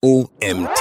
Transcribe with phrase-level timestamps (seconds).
[0.00, 0.80] OMT.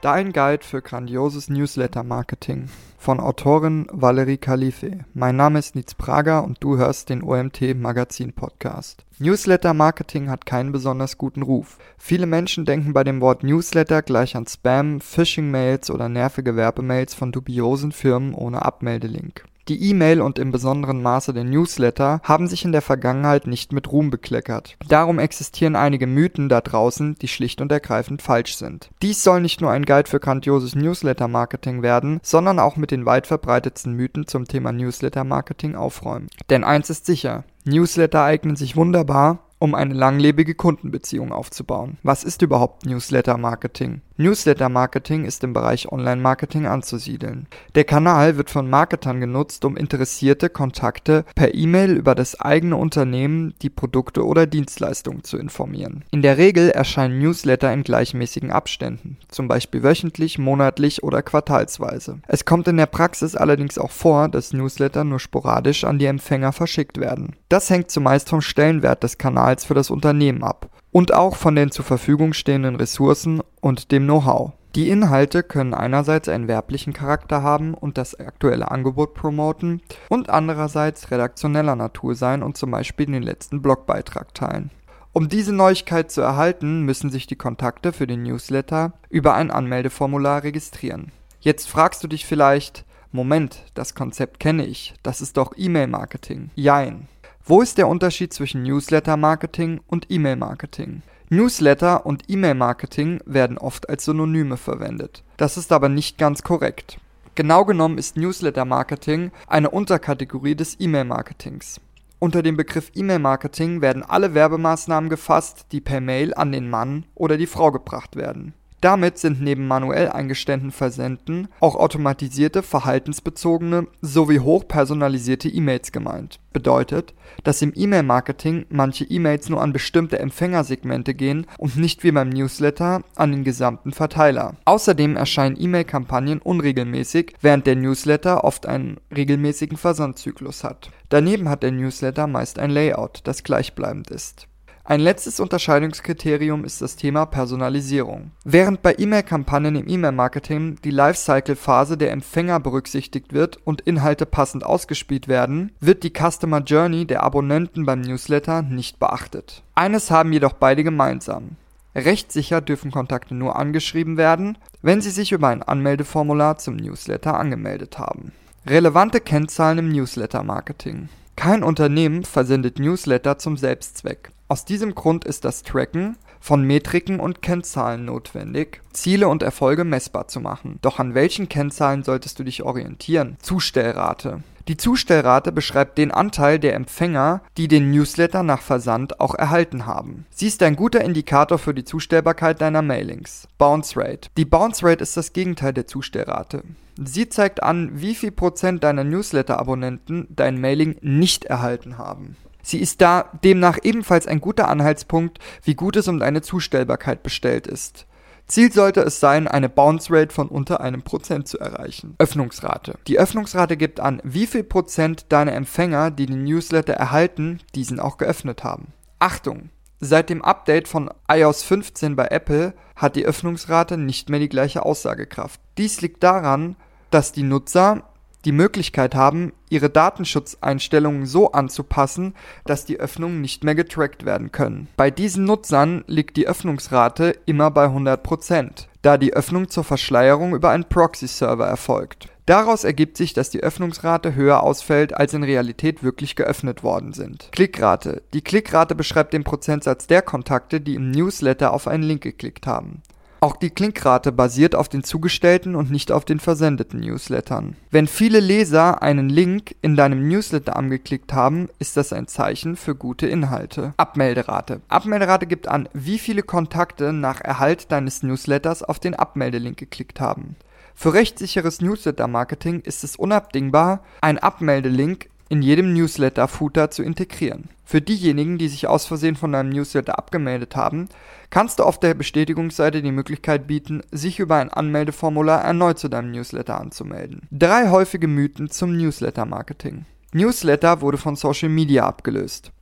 [0.00, 5.04] Dein Guide für grandioses Newsletter-Marketing von Autorin Valerie Khalife.
[5.12, 9.04] Mein Name ist Nitz Prager und du hörst den OMT Magazin Podcast.
[9.18, 11.76] Newsletter-Marketing hat keinen besonders guten Ruf.
[11.98, 17.30] Viele Menschen denken bei dem Wort Newsletter gleich an Spam, Phishing-Mails oder nervige Werbemails von
[17.30, 19.44] dubiosen Firmen ohne Abmeldelink.
[19.68, 23.90] Die E-Mail und im besonderen Maße der Newsletter haben sich in der Vergangenheit nicht mit
[23.90, 24.76] Ruhm bekleckert.
[24.88, 28.90] Darum existieren einige Mythen da draußen, die schlicht und ergreifend falsch sind.
[29.02, 33.26] Dies soll nicht nur ein Guide für grandioses Newsletter-Marketing werden, sondern auch mit den weit
[33.26, 36.28] verbreitetsten Mythen zum Thema Newsletter-Marketing aufräumen.
[36.48, 41.98] Denn eins ist sicher, Newsletter eignen sich wunderbar, um eine langlebige Kundenbeziehung aufzubauen.
[42.02, 44.02] Was ist überhaupt Newsletter Marketing?
[44.18, 47.48] Newsletter Marketing ist im Bereich Online Marketing anzusiedeln.
[47.74, 53.54] Der Kanal wird von Marketern genutzt, um interessierte Kontakte per E-Mail über das eigene Unternehmen,
[53.60, 56.04] die Produkte oder Dienstleistungen zu informieren.
[56.10, 62.20] In der Regel erscheinen Newsletter in gleichmäßigen Abständen, zum Beispiel wöchentlich, monatlich oder quartalsweise.
[62.26, 66.52] Es kommt in der Praxis allerdings auch vor, dass Newsletter nur sporadisch an die Empfänger
[66.52, 67.36] verschickt werden.
[67.50, 71.70] Das hängt zumeist vom Stellenwert des Kanals für das Unternehmen ab und auch von den
[71.70, 74.52] zur Verfügung stehenden Ressourcen und dem Know-how.
[74.74, 79.80] Die Inhalte können einerseits einen werblichen Charakter haben und das aktuelle Angebot promoten
[80.10, 84.70] und andererseits redaktioneller Natur sein und zum Beispiel den letzten Blogbeitrag teilen.
[85.14, 90.42] Um diese Neuigkeit zu erhalten, müssen sich die Kontakte für den Newsletter über ein Anmeldeformular
[90.42, 91.10] registrieren.
[91.40, 96.50] Jetzt fragst du dich vielleicht, Moment, das Konzept kenne ich, das ist doch E-Mail-Marketing.
[96.54, 97.08] Jein.
[97.48, 101.02] Wo ist der Unterschied zwischen Newsletter-Marketing und E-Mail-Marketing?
[101.28, 105.22] Newsletter und E-Mail-Marketing werden oft als Synonyme verwendet.
[105.36, 106.98] Das ist aber nicht ganz korrekt.
[107.36, 111.80] Genau genommen ist Newsletter-Marketing eine Unterkategorie des E-Mail-Marketings.
[112.18, 117.36] Unter dem Begriff E-Mail-Marketing werden alle Werbemaßnahmen gefasst, die per Mail an den Mann oder
[117.36, 118.54] die Frau gebracht werden.
[118.80, 126.38] Damit sind neben manuell eingestellten Versenden auch automatisierte, verhaltensbezogene sowie hochpersonalisierte E-Mails gemeint.
[126.52, 132.28] Bedeutet, dass im E-Mail-Marketing manche E-Mails nur an bestimmte Empfängersegmente gehen und nicht wie beim
[132.28, 134.56] Newsletter an den gesamten Verteiler.
[134.64, 140.90] Außerdem erscheinen E-Mail-Kampagnen unregelmäßig, während der Newsletter oft einen regelmäßigen Versandzyklus hat.
[141.08, 144.48] Daneben hat der Newsletter meist ein Layout, das gleichbleibend ist.
[144.88, 148.30] Ein letztes Unterscheidungskriterium ist das Thema Personalisierung.
[148.44, 155.26] Während bei E-Mail-Kampagnen im E-Mail-Marketing die Lifecycle-Phase der Empfänger berücksichtigt wird und Inhalte passend ausgespielt
[155.26, 159.64] werden, wird die Customer Journey der Abonnenten beim Newsletter nicht beachtet.
[159.74, 161.56] Eines haben jedoch beide gemeinsam.
[161.96, 167.98] Rechtssicher dürfen Kontakte nur angeschrieben werden, wenn sie sich über ein Anmeldeformular zum Newsletter angemeldet
[167.98, 168.30] haben.
[168.64, 171.08] Relevante Kennzahlen im Newsletter-Marketing.
[171.34, 174.30] Kein Unternehmen versendet Newsletter zum Selbstzweck.
[174.48, 180.28] Aus diesem Grund ist das Tracken von Metriken und Kennzahlen notwendig, Ziele und Erfolge messbar
[180.28, 180.78] zu machen.
[180.82, 183.38] Doch an welchen Kennzahlen solltest du dich orientieren?
[183.42, 184.44] Zustellrate.
[184.68, 190.26] Die Zustellrate beschreibt den Anteil der Empfänger, die den Newsletter nach Versand auch erhalten haben.
[190.30, 193.48] Sie ist ein guter Indikator für die Zustellbarkeit deiner Mailings.
[193.58, 194.28] Bounce Rate.
[194.36, 196.62] Die Bounce Rate ist das Gegenteil der Zustellrate.
[197.04, 202.36] Sie zeigt an, wie viel Prozent deiner Newsletter-Abonnenten dein Mailing nicht erhalten haben.
[202.66, 207.68] Sie ist da demnach ebenfalls ein guter Anhaltspunkt, wie gut es um deine Zustellbarkeit bestellt
[207.68, 208.06] ist.
[208.48, 212.16] Ziel sollte es sein, eine Bounce Rate von unter einem Prozent zu erreichen.
[212.18, 212.98] Öffnungsrate.
[213.06, 218.18] Die Öffnungsrate gibt an, wie viel Prozent deiner Empfänger, die den Newsletter erhalten, diesen auch
[218.18, 218.88] geöffnet haben.
[219.20, 219.70] Achtung!
[220.00, 224.84] Seit dem Update von iOS 15 bei Apple hat die Öffnungsrate nicht mehr die gleiche
[224.84, 225.60] Aussagekraft.
[225.78, 226.74] Dies liegt daran,
[227.12, 228.02] dass die Nutzer
[228.46, 232.34] die Möglichkeit haben, ihre Datenschutzeinstellungen so anzupassen,
[232.64, 234.88] dass die Öffnungen nicht mehr getrackt werden können.
[234.96, 240.70] Bei diesen Nutzern liegt die Öffnungsrate immer bei 100%, da die Öffnung zur Verschleierung über
[240.70, 242.28] einen Proxy-Server erfolgt.
[242.46, 247.48] Daraus ergibt sich, dass die Öffnungsrate höher ausfällt, als in Realität wirklich geöffnet worden sind.
[247.50, 248.22] Klickrate.
[248.32, 253.02] Die Klickrate beschreibt den Prozentsatz der Kontakte, die im Newsletter auf einen Link geklickt haben.
[253.40, 257.76] Auch die Klickrate basiert auf den zugestellten und nicht auf den versendeten Newslettern.
[257.90, 262.94] Wenn viele Leser einen Link in deinem Newsletter angeklickt haben, ist das ein Zeichen für
[262.94, 263.92] gute Inhalte.
[263.96, 264.80] Abmelderate.
[264.88, 270.56] Abmelderate gibt an, wie viele Kontakte nach Erhalt deines Newsletters auf den Abmeldelink geklickt haben.
[270.94, 277.68] Für rechtssicheres Newsletter-Marketing ist es unabdingbar, ein Abmeldelink in jedem Newsletter-Footer zu integrieren.
[277.84, 281.08] Für diejenigen, die sich aus Versehen von deinem Newsletter abgemeldet haben,
[281.50, 286.32] kannst du auf der Bestätigungsseite die Möglichkeit bieten, sich über ein Anmeldeformular erneut zu deinem
[286.32, 287.42] Newsletter anzumelden.
[287.52, 290.04] Drei häufige Mythen zum Newsletter-Marketing.
[290.32, 292.72] Newsletter wurde von Social Media abgelöst.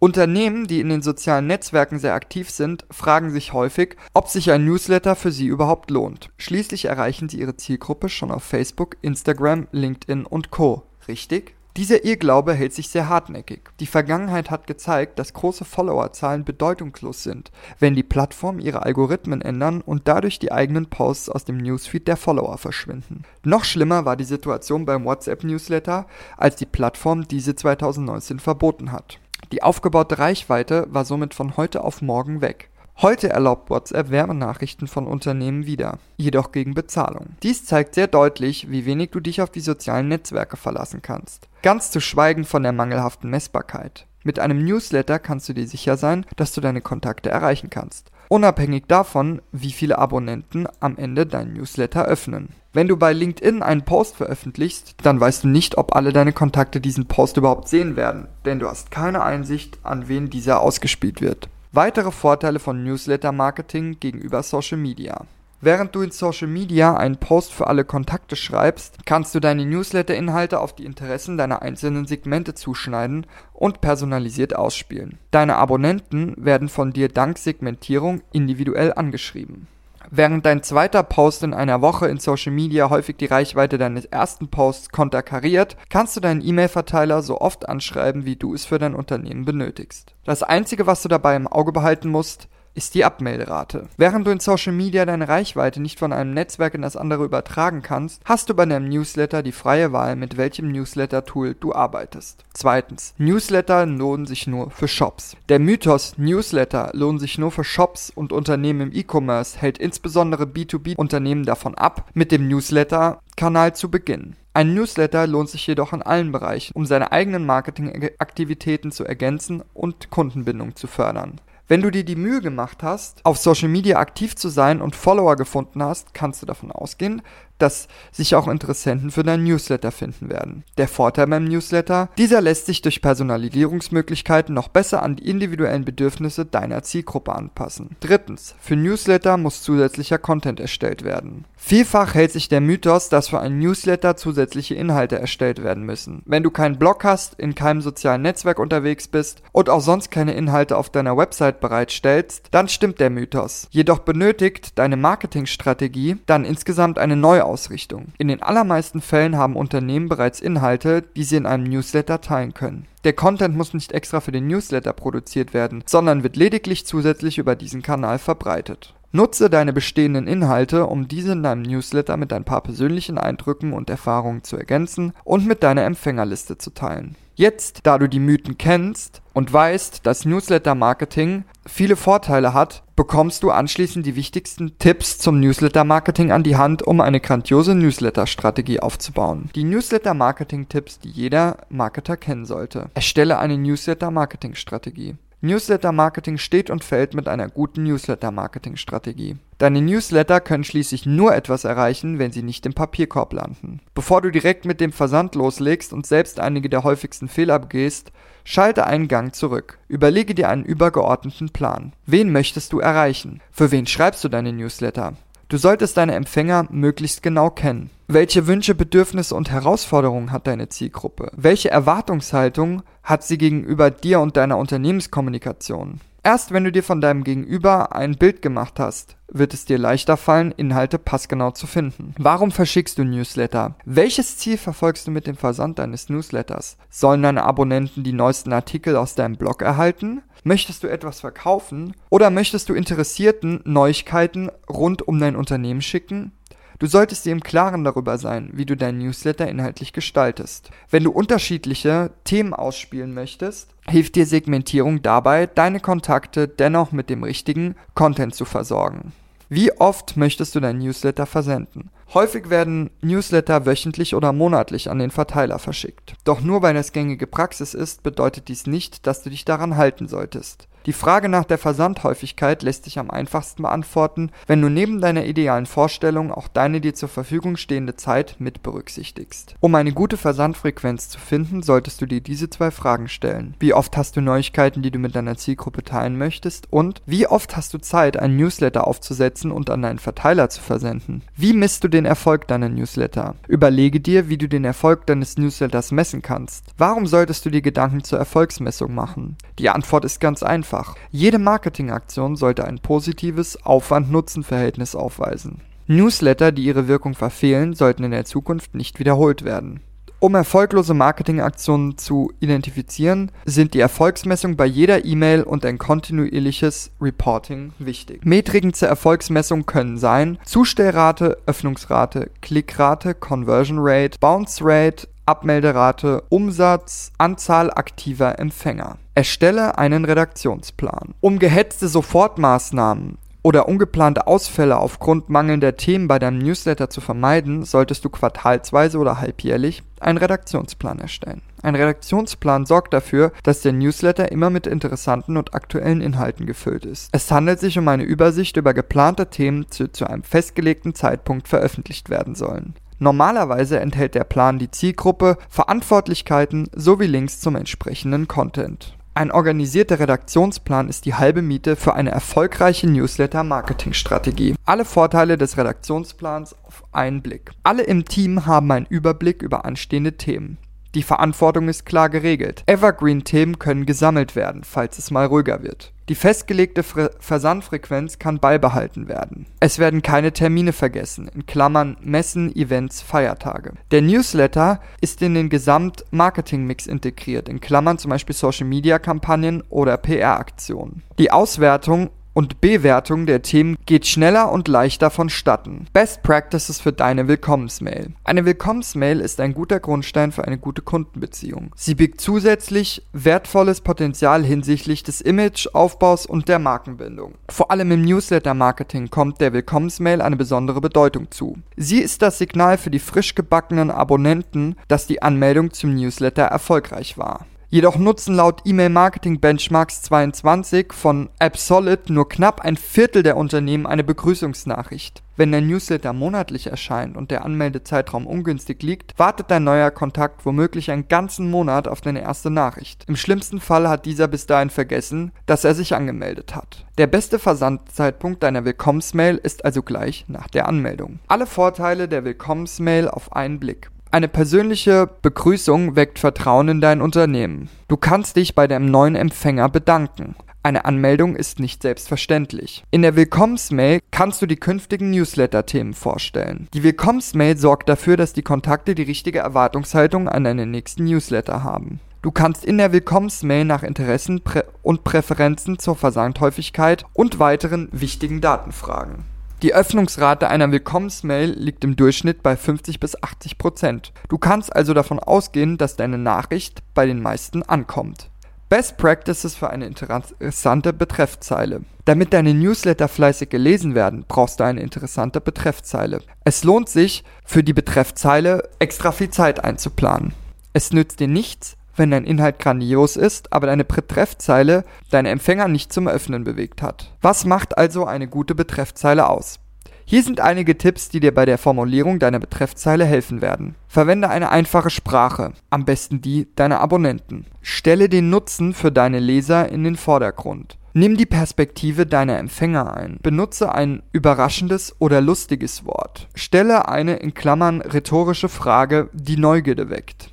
[0.00, 4.64] Unternehmen, die in den sozialen Netzwerken sehr aktiv sind, fragen sich häufig, ob sich ein
[4.64, 6.30] Newsletter für sie überhaupt lohnt.
[6.38, 10.84] Schließlich erreichen sie ihre Zielgruppe schon auf Facebook, Instagram, LinkedIn und Co.
[11.06, 11.54] Richtig?
[11.76, 13.70] Dieser Irrglaube hält sich sehr hartnäckig.
[13.78, 19.80] Die Vergangenheit hat gezeigt, dass große Followerzahlen bedeutungslos sind, wenn die Plattformen ihre Algorithmen ändern
[19.80, 23.22] und dadurch die eigenen Posts aus dem Newsfeed der Follower verschwinden.
[23.44, 26.06] Noch schlimmer war die Situation beim WhatsApp-Newsletter,
[26.36, 29.20] als die Plattform diese 2019 verboten hat.
[29.52, 32.69] Die aufgebaute Reichweite war somit von heute auf morgen weg.
[33.02, 37.28] Heute erlaubt WhatsApp Werbenachrichten von Unternehmen wieder, jedoch gegen Bezahlung.
[37.42, 41.48] Dies zeigt sehr deutlich, wie wenig du dich auf die sozialen Netzwerke verlassen kannst.
[41.62, 44.06] Ganz zu schweigen von der mangelhaften Messbarkeit.
[44.22, 48.84] Mit einem Newsletter kannst du dir sicher sein, dass du deine Kontakte erreichen kannst, unabhängig
[48.86, 52.50] davon, wie viele Abonnenten am Ende dein Newsletter öffnen.
[52.74, 56.82] Wenn du bei LinkedIn einen Post veröffentlichst, dann weißt du nicht, ob alle deine Kontakte
[56.82, 61.48] diesen Post überhaupt sehen werden, denn du hast keine Einsicht, an wen dieser ausgespielt wird.
[61.72, 65.24] Weitere Vorteile von Newsletter-Marketing gegenüber Social Media.
[65.60, 70.58] Während du in Social Media einen Post für alle Kontakte schreibst, kannst du deine Newsletter-Inhalte
[70.58, 75.18] auf die Interessen deiner einzelnen Segmente zuschneiden und personalisiert ausspielen.
[75.30, 79.68] Deine Abonnenten werden von dir dank Segmentierung individuell angeschrieben.
[80.08, 84.48] Während dein zweiter Post in einer Woche in Social Media häufig die Reichweite deines ersten
[84.48, 89.44] Posts konterkariert, kannst du deinen E-Mail-Verteiler so oft anschreiben, wie du es für dein Unternehmen
[89.44, 90.14] benötigst.
[90.24, 93.88] Das einzige, was du dabei im Auge behalten musst, ist die Abmelderate.
[93.96, 97.82] Während du in Social Media deine Reichweite nicht von einem Netzwerk in das andere übertragen
[97.82, 102.44] kannst, hast du bei deinem Newsletter die freie Wahl, mit welchem Newsletter-Tool du arbeitest.
[102.52, 105.36] Zweitens, Newsletter lohnen sich nur für Shops.
[105.48, 111.44] Der Mythos Newsletter lohnen sich nur für Shops und Unternehmen im E-Commerce hält insbesondere B2B-Unternehmen
[111.44, 114.36] davon ab, mit dem Newsletter-Kanal zu beginnen.
[114.52, 120.10] Ein Newsletter lohnt sich jedoch in allen Bereichen, um seine eigenen Marketingaktivitäten zu ergänzen und
[120.10, 121.40] Kundenbindung zu fördern.
[121.70, 125.36] Wenn du dir die Mühe gemacht hast, auf Social Media aktiv zu sein und Follower
[125.36, 127.22] gefunden hast, kannst du davon ausgehen,
[127.62, 130.64] dass sich auch Interessenten für dein Newsletter finden werden.
[130.78, 136.44] Der Vorteil beim Newsletter, dieser lässt sich durch Personalisierungsmöglichkeiten noch besser an die individuellen Bedürfnisse
[136.44, 137.96] deiner Zielgruppe anpassen.
[138.00, 141.44] Drittens, für Newsletter muss zusätzlicher Content erstellt werden.
[141.62, 146.22] Vielfach hält sich der Mythos, dass für einen Newsletter zusätzliche Inhalte erstellt werden müssen.
[146.24, 150.32] Wenn du keinen Blog hast, in keinem sozialen Netzwerk unterwegs bist und auch sonst keine
[150.32, 153.68] Inhalte auf deiner Website bereitstellst, dann stimmt der Mythos.
[153.70, 158.12] Jedoch benötigt deine Marketingstrategie dann insgesamt eine neue Ausrichtung.
[158.18, 162.86] In den allermeisten Fällen haben Unternehmen bereits Inhalte, die sie in einem Newsletter teilen können.
[163.04, 167.56] Der Content muss nicht extra für den Newsletter produziert werden, sondern wird lediglich zusätzlich über
[167.56, 168.94] diesen Kanal verbreitet.
[169.12, 173.90] Nutze deine bestehenden Inhalte, um diese in deinem Newsletter mit ein paar persönlichen Eindrücken und
[173.90, 177.16] Erfahrungen zu ergänzen und mit deiner Empfängerliste zu teilen.
[177.34, 183.50] Jetzt, da du die Mythen kennst und weißt, dass Newsletter-Marketing viele Vorteile hat, bekommst du
[183.50, 189.50] anschließend die wichtigsten Tipps zum Newsletter-Marketing an die Hand, um eine grandiose Newsletter-Strategie aufzubauen.
[189.56, 192.90] Die Newsletter-Marketing-Tipps, die jeder Marketer kennen sollte.
[192.94, 195.16] Erstelle eine Newsletter-Marketing-Strategie.
[195.42, 199.36] Newsletter-Marketing steht und fällt mit einer guten Newsletter-Marketing-Strategie.
[199.56, 203.80] Deine Newsletter können schließlich nur etwas erreichen, wenn sie nicht im Papierkorb landen.
[203.94, 208.12] Bevor du direkt mit dem Versand loslegst und selbst einige der häufigsten Fehler begehst,
[208.44, 209.78] schalte einen Gang zurück.
[209.88, 211.92] Überlege dir einen übergeordneten Plan.
[212.06, 213.40] Wen möchtest du erreichen?
[213.50, 215.14] Für wen schreibst du deine Newsletter?
[215.48, 217.90] Du solltest deine Empfänger möglichst genau kennen.
[218.12, 221.30] Welche Wünsche, Bedürfnisse und Herausforderungen hat deine Zielgruppe?
[221.36, 226.00] Welche Erwartungshaltung hat sie gegenüber dir und deiner Unternehmenskommunikation?
[226.24, 230.16] Erst wenn du dir von deinem Gegenüber ein Bild gemacht hast, wird es dir leichter
[230.16, 232.12] fallen, Inhalte passgenau zu finden.
[232.18, 233.76] Warum verschickst du Newsletter?
[233.84, 236.78] Welches Ziel verfolgst du mit dem Versand deines Newsletters?
[236.90, 240.20] Sollen deine Abonnenten die neuesten Artikel aus deinem Blog erhalten?
[240.42, 241.94] Möchtest du etwas verkaufen?
[242.08, 246.32] Oder möchtest du Interessierten Neuigkeiten rund um dein Unternehmen schicken?
[246.80, 250.70] Du solltest dir im Klaren darüber sein, wie du dein Newsletter inhaltlich gestaltest.
[250.88, 257.22] Wenn du unterschiedliche Themen ausspielen möchtest, hilft dir Segmentierung dabei, deine Kontakte dennoch mit dem
[257.22, 259.12] richtigen Content zu versorgen.
[259.50, 261.90] Wie oft möchtest du dein Newsletter versenden?
[262.14, 266.14] Häufig werden Newsletter wöchentlich oder monatlich an den Verteiler verschickt.
[266.24, 270.08] Doch nur weil es gängige Praxis ist, bedeutet dies nicht, dass du dich daran halten
[270.08, 270.66] solltest.
[270.86, 275.66] Die Frage nach der Versandhäufigkeit lässt sich am einfachsten beantworten, wenn du neben deiner idealen
[275.66, 279.56] Vorstellung auch deine dir zur Verfügung stehende Zeit mit berücksichtigst.
[279.60, 283.54] Um eine gute Versandfrequenz zu finden, solltest du dir diese zwei Fragen stellen.
[283.60, 286.66] Wie oft hast du Neuigkeiten, die du mit deiner Zielgruppe teilen möchtest?
[286.70, 291.22] Und wie oft hast du Zeit, einen Newsletter aufzusetzen und an deinen Verteiler zu versenden?
[291.36, 293.34] Wie misst du den Erfolg deiner Newsletter?
[293.48, 296.64] Überlege dir, wie du den Erfolg deines Newsletters messen kannst.
[296.78, 299.36] Warum solltest du dir Gedanken zur Erfolgsmessung machen?
[299.58, 300.94] Die Antwort ist ganz einfach.
[301.10, 305.60] Jede Marketingaktion sollte ein positives Aufwand-Nutzen-Verhältnis aufweisen.
[305.86, 309.80] Newsletter, die ihre Wirkung verfehlen, sollten in der Zukunft nicht wiederholt werden.
[310.20, 317.72] Um erfolglose Marketingaktionen zu identifizieren, sind die Erfolgsmessung bei jeder E-Mail und ein kontinuierliches Reporting
[317.78, 318.24] wichtig.
[318.24, 327.70] Metriken zur Erfolgsmessung können sein Zustellrate, Öffnungsrate, Klickrate, Conversion Rate, Bounce Rate, Abmelderate, Umsatz, Anzahl
[327.70, 328.98] aktiver Empfänger.
[329.20, 331.12] Erstelle einen Redaktionsplan.
[331.20, 338.02] Um gehetzte Sofortmaßnahmen oder ungeplante Ausfälle aufgrund mangelnder Themen bei deinem Newsletter zu vermeiden, solltest
[338.02, 341.42] du quartalsweise oder halbjährlich einen Redaktionsplan erstellen.
[341.60, 347.10] Ein Redaktionsplan sorgt dafür, dass der Newsletter immer mit interessanten und aktuellen Inhalten gefüllt ist.
[347.12, 352.08] Es handelt sich um eine Übersicht über geplante Themen, die zu einem festgelegten Zeitpunkt veröffentlicht
[352.08, 352.72] werden sollen.
[352.98, 358.94] Normalerweise enthält der Plan die Zielgruppe, Verantwortlichkeiten sowie Links zum entsprechenden Content.
[359.12, 364.54] Ein organisierter Redaktionsplan ist die halbe Miete für eine erfolgreiche Newsletter-Marketing-Strategie.
[364.64, 367.50] Alle Vorteile des Redaktionsplans auf einen Blick.
[367.64, 370.58] Alle im Team haben einen Überblick über anstehende Themen.
[370.94, 372.62] Die Verantwortung ist klar geregelt.
[372.66, 375.92] Evergreen-Themen können gesammelt werden, falls es mal ruhiger wird.
[376.10, 379.46] Die festgelegte Fre Versandfrequenz kann beibehalten werden.
[379.60, 383.74] Es werden keine Termine vergessen, in Klammern Messen, Events, Feiertage.
[383.92, 391.04] Der Newsletter ist in den Gesamt-Marketing-Mix integriert, in Klammern zum Beispiel Social-Media-Kampagnen oder PR-Aktionen.
[391.20, 395.84] Die Auswertung und Bewertung der Themen geht schneller und leichter vonstatten.
[395.92, 398.14] Best Practices für deine Willkommensmail.
[398.24, 401.70] Eine Willkommensmail ist ein guter Grundstein für eine gute Kundenbeziehung.
[401.76, 407.34] Sie birgt zusätzlich wertvolles Potenzial hinsichtlich des Imageaufbaus und der Markenbindung.
[407.50, 411.58] Vor allem im Newsletter-Marketing kommt der Willkommensmail eine besondere Bedeutung zu.
[411.76, 417.18] Sie ist das Signal für die frisch gebackenen Abonnenten, dass die Anmeldung zum Newsletter erfolgreich
[417.18, 417.44] war.
[417.72, 423.86] Jedoch nutzen laut E-Mail Marketing Benchmarks 22 von AppSolid nur knapp ein Viertel der Unternehmen
[423.86, 425.22] eine Begrüßungsnachricht.
[425.36, 430.90] Wenn der Newsletter monatlich erscheint und der Anmeldezeitraum ungünstig liegt, wartet dein neuer Kontakt womöglich
[430.90, 433.04] einen ganzen Monat auf deine erste Nachricht.
[433.06, 436.86] Im schlimmsten Fall hat dieser bis dahin vergessen, dass er sich angemeldet hat.
[436.98, 441.20] Der beste Versandzeitpunkt deiner Willkommensmail ist also gleich nach der Anmeldung.
[441.28, 443.92] Alle Vorteile der Willkommensmail auf einen Blick.
[444.12, 447.68] Eine persönliche Begrüßung weckt Vertrauen in dein Unternehmen.
[447.86, 450.34] Du kannst dich bei deinem neuen Empfänger bedanken.
[450.64, 452.82] Eine Anmeldung ist nicht selbstverständlich.
[452.90, 456.66] In der Willkommensmail kannst du die künftigen Newsletter-Themen vorstellen.
[456.74, 462.00] Die Willkommensmail sorgt dafür, dass die Kontakte die richtige Erwartungshaltung an deinen nächsten Newsletter haben.
[462.20, 464.42] Du kannst in der Willkommensmail nach Interessen
[464.82, 469.24] und Präferenzen zur Versandhäufigkeit und weiteren wichtigen Daten fragen.
[469.62, 474.12] Die Öffnungsrate einer Willkommensmail liegt im Durchschnitt bei 50 bis 80 Prozent.
[474.30, 478.30] Du kannst also davon ausgehen, dass deine Nachricht bei den meisten ankommt.
[478.70, 481.82] Best Practices für eine interessante Betreffzeile.
[482.06, 486.22] Damit deine Newsletter fleißig gelesen werden, brauchst du eine interessante Betreffzeile.
[486.44, 490.32] Es lohnt sich, für die Betreffzeile extra viel Zeit einzuplanen.
[490.72, 495.92] Es nützt dir nichts, wenn dein Inhalt grandios ist, aber deine Betreffzeile deine Empfänger nicht
[495.92, 497.14] zum Öffnen bewegt hat.
[497.20, 499.60] Was macht also eine gute Betreffzeile aus?
[500.04, 503.76] Hier sind einige Tipps, die dir bei der Formulierung deiner Betreffzeile helfen werden.
[503.86, 507.46] Verwende eine einfache Sprache, am besten die deiner Abonnenten.
[507.62, 510.78] Stelle den Nutzen für deine Leser in den Vordergrund.
[510.92, 513.18] Nimm die Perspektive deiner Empfänger ein.
[513.22, 516.26] Benutze ein überraschendes oder lustiges Wort.
[516.34, 520.32] Stelle eine in Klammern rhetorische Frage, die Neugierde weckt.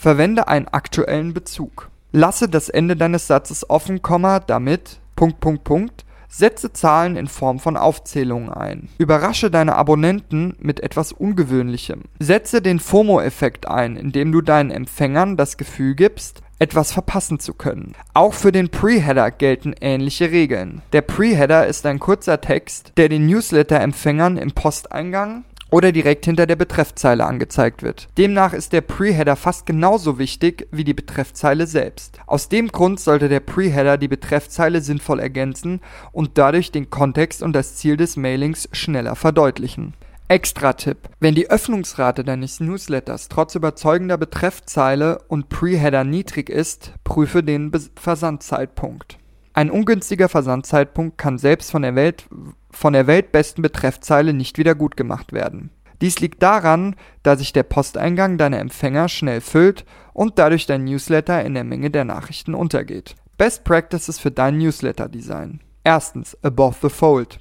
[0.00, 1.90] Verwende einen aktuellen Bezug.
[2.12, 4.00] Lasse das Ende deines Satzes offen,
[4.46, 8.90] damit Punkt, Punkt, Punkt, Setze Zahlen in Form von Aufzählungen ein.
[8.98, 12.02] Überrasche deine Abonnenten mit etwas Ungewöhnlichem.
[12.20, 17.94] Setze den FOMO-Effekt ein, indem du deinen Empfängern das Gefühl gibst, etwas verpassen zu können.
[18.14, 20.82] Auch für den Pre-Header gelten ähnliche Regeln.
[20.92, 26.56] Der Pre-Header ist ein kurzer Text, der den Newsletter-Empfängern im Posteingang oder direkt hinter der
[26.56, 28.08] Betreffzeile angezeigt wird.
[28.16, 32.18] Demnach ist der Preheader fast genauso wichtig wie die Betreffzeile selbst.
[32.26, 35.80] Aus dem Grund sollte der Preheader die Betreffzeile sinnvoll ergänzen
[36.12, 39.94] und dadurch den Kontext und das Ziel des Mailings schneller verdeutlichen.
[40.28, 41.08] Extra-Tipp.
[41.20, 49.18] Wenn die Öffnungsrate deines Newsletters trotz überzeugender Betreffzeile und Preheader niedrig ist, prüfe den Versandzeitpunkt.
[49.54, 52.26] Ein ungünstiger Versandzeitpunkt kann selbst von der, Welt,
[52.70, 55.70] von der weltbesten Betreffzeile nicht wieder gut gemacht werden.
[56.00, 61.44] Dies liegt daran, da sich der Posteingang deiner Empfänger schnell füllt und dadurch dein Newsletter
[61.44, 63.16] in der Menge der Nachrichten untergeht.
[63.36, 65.60] Best Practices für dein Newsletter-Design.
[65.84, 67.38] Erstens, Above the Fold.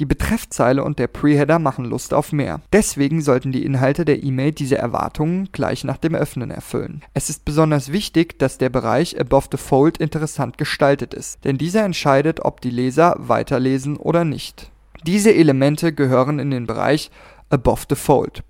[0.00, 2.62] Die Betreffzeile und der Preheader machen Lust auf mehr.
[2.72, 7.02] Deswegen sollten die Inhalte der E-Mail diese Erwartungen gleich nach dem Öffnen erfüllen.
[7.12, 11.84] Es ist besonders wichtig, dass der Bereich Above the Fold interessant gestaltet ist, denn dieser
[11.84, 14.70] entscheidet, ob die Leser weiterlesen oder nicht.
[15.04, 17.10] Diese Elemente gehören in den Bereich
[17.50, 18.42] Above the Fold.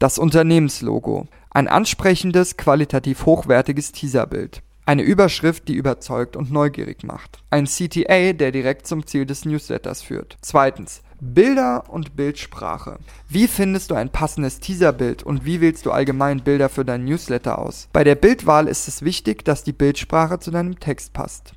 [0.00, 1.28] Das Unternehmenslogo.
[1.50, 4.60] Ein ansprechendes, qualitativ hochwertiges Teaserbild.
[4.86, 7.42] Eine Überschrift, die überzeugt und neugierig macht.
[7.50, 10.36] Ein CTA, der direkt zum Ziel des Newsletters führt.
[10.40, 11.02] Zweitens.
[11.22, 12.98] Bilder und Bildsprache.
[13.28, 17.58] Wie findest du ein passendes Teaserbild und wie wählst du allgemein Bilder für deinen Newsletter
[17.58, 17.88] aus?
[17.92, 21.52] Bei der Bildwahl ist es wichtig, dass die Bildsprache zu deinem Text passt.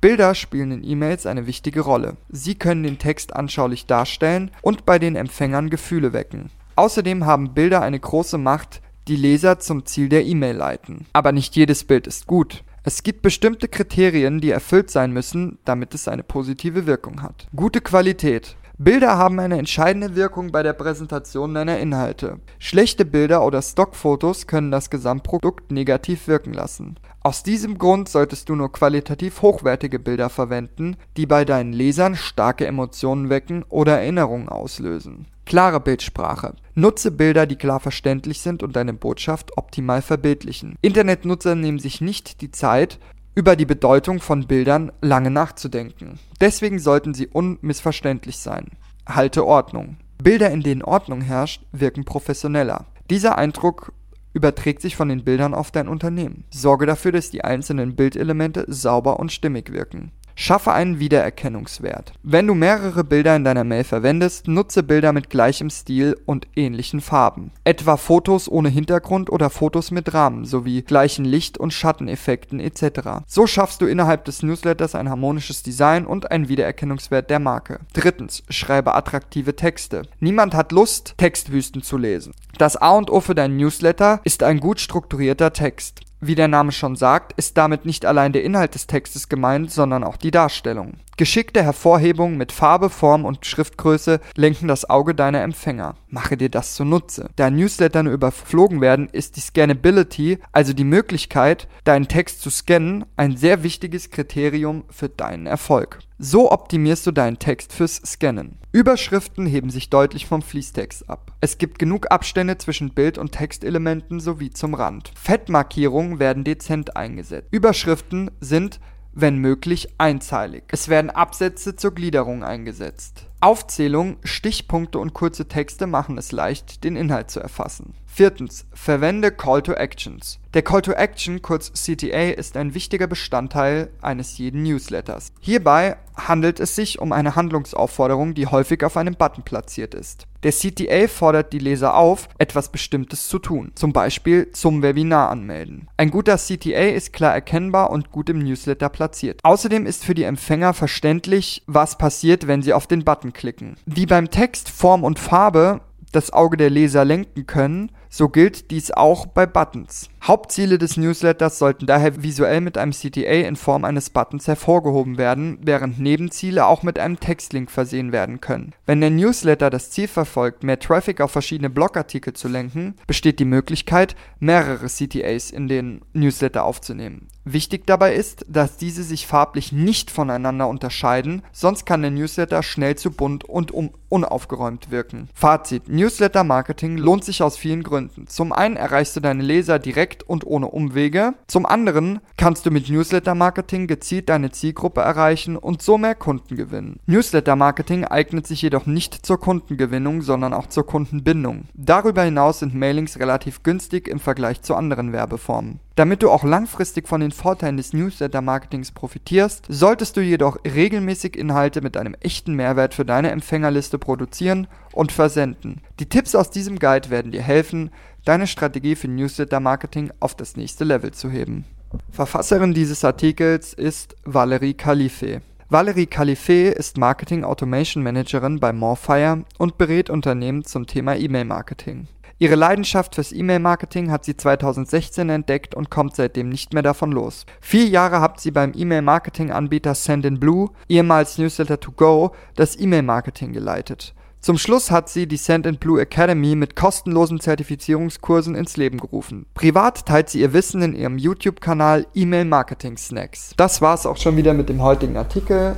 [0.00, 2.16] Bilder spielen in E-Mails eine wichtige Rolle.
[2.30, 6.50] Sie können den Text anschaulich darstellen und bei den Empfängern Gefühle wecken.
[6.74, 11.06] Außerdem haben Bilder eine große Macht, die Leser zum Ziel der E-Mail leiten.
[11.12, 12.64] Aber nicht jedes Bild ist gut.
[12.84, 17.46] Es gibt bestimmte Kriterien, die erfüllt sein müssen, damit es eine positive Wirkung hat.
[17.54, 18.56] Gute Qualität.
[18.78, 22.40] Bilder haben eine entscheidende Wirkung bei der Präsentation deiner Inhalte.
[22.58, 26.96] Schlechte Bilder oder Stockfotos können das Gesamtprodukt negativ wirken lassen.
[27.20, 32.66] Aus diesem Grund solltest du nur qualitativ hochwertige Bilder verwenden, die bei deinen Lesern starke
[32.66, 35.26] Emotionen wecken oder Erinnerungen auslösen.
[35.52, 36.54] Klare Bildsprache.
[36.74, 40.76] Nutze Bilder, die klar verständlich sind und deine Botschaft optimal verbildlichen.
[40.80, 42.98] Internetnutzer nehmen sich nicht die Zeit,
[43.34, 46.18] über die Bedeutung von Bildern lange nachzudenken.
[46.40, 48.70] Deswegen sollten sie unmissverständlich sein.
[49.06, 49.98] Halte Ordnung.
[50.22, 52.86] Bilder, in denen Ordnung herrscht, wirken professioneller.
[53.10, 53.92] Dieser Eindruck
[54.32, 56.44] überträgt sich von den Bildern auf dein Unternehmen.
[56.48, 60.12] Sorge dafür, dass die einzelnen Bildelemente sauber und stimmig wirken.
[60.34, 62.12] Schaffe einen Wiedererkennungswert.
[62.22, 67.00] Wenn du mehrere Bilder in deiner Mail verwendest, nutze Bilder mit gleichem Stil und ähnlichen
[67.00, 67.52] Farben.
[67.64, 73.24] Etwa Fotos ohne Hintergrund oder Fotos mit Rahmen sowie gleichen Licht- und Schatteneffekten etc.
[73.26, 77.80] So schaffst du innerhalb des Newsletters ein harmonisches Design und einen Wiedererkennungswert der Marke.
[77.92, 80.02] Drittens, schreibe attraktive Texte.
[80.20, 82.32] Niemand hat Lust, Textwüsten zu lesen.
[82.58, 86.00] Das A und O für deinen Newsletter ist ein gut strukturierter Text.
[86.24, 90.04] Wie der Name schon sagt, ist damit nicht allein der Inhalt des Textes gemeint, sondern
[90.04, 90.92] auch die Darstellung.
[91.16, 95.96] Geschickte Hervorhebungen mit Farbe, Form und Schriftgröße lenken das Auge deiner Empfänger.
[96.12, 97.30] Mache dir das zunutze.
[97.36, 103.06] Da Newsletter nur überflogen werden, ist die Scannability, also die Möglichkeit, deinen Text zu scannen,
[103.16, 106.00] ein sehr wichtiges Kriterium für deinen Erfolg.
[106.18, 108.58] So optimierst du deinen Text fürs Scannen.
[108.72, 111.32] Überschriften heben sich deutlich vom Fließtext ab.
[111.40, 115.12] Es gibt genug Abstände zwischen Bild- und Textelementen sowie zum Rand.
[115.16, 117.48] Fettmarkierungen werden dezent eingesetzt.
[117.50, 118.80] Überschriften sind
[119.14, 120.64] wenn möglich einzeilig.
[120.68, 123.26] Es werden Absätze zur Gliederung eingesetzt.
[123.42, 127.94] Aufzählung, Stichpunkte und kurze Texte machen es leicht, den Inhalt zu erfassen.
[128.06, 128.66] Viertens.
[128.72, 130.38] Verwende Call to Actions.
[130.54, 135.32] Der Call to Action, kurz CTA, ist ein wichtiger Bestandteil eines jeden Newsletters.
[135.40, 140.26] Hierbei handelt es sich um eine Handlungsaufforderung, die häufig auf einem Button platziert ist.
[140.42, 145.88] Der CTA fordert die Leser auf, etwas Bestimmtes zu tun, zum Beispiel zum Webinar anmelden.
[145.96, 149.40] Ein guter CTA ist klar erkennbar und gut im Newsletter platziert.
[149.44, 153.76] Außerdem ist für die Empfänger verständlich, was passiert, wenn sie auf den Button klicken.
[153.86, 155.80] Wie beim Text, Form und Farbe
[156.12, 160.10] das Auge der Leser lenken können, so gilt dies auch bei Buttons.
[160.22, 165.58] Hauptziele des Newsletters sollten daher visuell mit einem CTA in Form eines Buttons hervorgehoben werden,
[165.62, 168.74] während Nebenziele auch mit einem Textlink versehen werden können.
[168.84, 173.46] Wenn der Newsletter das Ziel verfolgt, mehr Traffic auf verschiedene Blogartikel zu lenken, besteht die
[173.46, 177.28] Möglichkeit, mehrere CTAs in den Newsletter aufzunehmen.
[177.44, 182.94] Wichtig dabei ist, dass diese sich farblich nicht voneinander unterscheiden, sonst kann der Newsletter schnell
[182.94, 185.28] zu bunt und um unaufgeräumt wirken.
[185.34, 188.01] Fazit: Newsletter Marketing lohnt sich aus vielen Gründen.
[188.26, 191.34] Zum einen erreichst du deine Leser direkt und ohne Umwege.
[191.46, 196.56] Zum anderen kannst du mit Newsletter Marketing gezielt deine Zielgruppe erreichen und so mehr Kunden
[196.56, 197.00] gewinnen.
[197.06, 201.64] Newsletter Marketing eignet sich jedoch nicht zur Kundengewinnung, sondern auch zur Kundenbindung.
[201.74, 205.80] Darüber hinaus sind Mailings relativ günstig im Vergleich zu anderen Werbeformen.
[205.94, 211.82] Damit du auch langfristig von den Vorteilen des Newsletter-Marketings profitierst, solltest du jedoch regelmäßig Inhalte
[211.82, 215.80] mit einem echten Mehrwert für deine Empfängerliste produzieren und versenden.
[215.98, 217.90] Die Tipps aus diesem Guide werden dir helfen,
[218.24, 221.64] deine Strategie für Newsletter-Marketing auf das nächste Level zu heben.
[222.10, 225.42] Verfasserin dieses Artikels ist Valerie Khalife.
[225.68, 232.08] Valerie Khalife ist Marketing Automation Managerin bei Morfire und berät Unternehmen zum Thema E-Mail-Marketing.
[232.38, 237.46] Ihre Leidenschaft fürs E-Mail-Marketing hat sie 2016 entdeckt und kommt seitdem nicht mehr davon los.
[237.60, 244.12] Vier Jahre hat sie beim E-Mail-Marketing-Anbieter Sendinblue, ehemals Newsletter to Go, das E-Mail-Marketing geleitet.
[244.42, 249.46] Zum Schluss hat sie die Sendinblue Academy mit kostenlosen Zertifizierungskursen ins Leben gerufen.
[249.54, 253.52] Privat teilt sie ihr Wissen in ihrem YouTube-Kanal E-Mail Marketing Snacks.
[253.56, 255.76] Das war's auch schon wieder mit dem heutigen Artikel.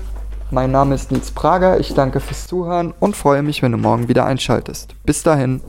[0.51, 4.09] Mein Name ist Nils Prager, ich danke fürs Zuhören und freue mich, wenn du morgen
[4.09, 4.95] wieder einschaltest.
[5.05, 5.61] Bis dahin.